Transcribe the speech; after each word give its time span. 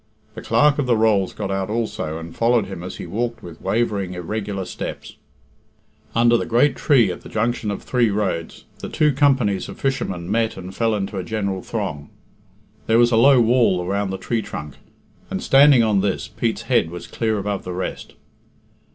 The 0.33 0.41
Clerk 0.41 0.79
of 0.79 0.87
the 0.87 0.97
Rolls 0.97 1.31
got 1.31 1.51
out 1.51 1.69
also, 1.69 2.17
and 2.17 2.35
followed 2.35 2.65
him 2.65 2.81
as 2.81 2.95
he 2.95 3.05
walked 3.05 3.43
with 3.43 3.61
wavering, 3.61 4.15
irregular 4.15 4.65
steps. 4.65 5.15
Under 6.15 6.41
a 6.41 6.45
great 6.47 6.75
tree 6.75 7.11
at 7.11 7.21
the 7.21 7.29
junction 7.29 7.69
of 7.69 7.83
three 7.83 8.09
roads, 8.09 8.63
the 8.79 8.89
two 8.89 9.13
companies 9.13 9.69
of 9.69 9.79
fishermen 9.79 10.31
met 10.31 10.57
and 10.57 10.73
fell 10.73 10.95
into 10.95 11.19
a 11.19 11.23
general 11.23 11.61
throng. 11.61 12.09
There 12.87 12.97
was 12.97 13.11
a 13.11 13.15
low 13.15 13.39
wall 13.41 13.85
around 13.85 14.09
the 14.09 14.17
tree 14.17 14.41
trunk, 14.41 14.77
and, 15.29 15.43
standing 15.43 15.83
on 15.83 16.01
this, 16.01 16.27
Pete's 16.27 16.63
head 16.63 16.89
was 16.89 17.05
clear 17.05 17.37
above 17.37 17.63
the 17.63 17.71
rest. 17.73 18.15